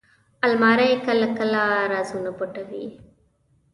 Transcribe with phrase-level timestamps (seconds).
[0.47, 2.85] الماري کله کله رازونه پټوي